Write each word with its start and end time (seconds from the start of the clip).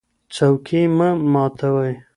څوکۍ 0.33 0.81
مه 0.97 1.09
ماتوئ. 1.33 1.93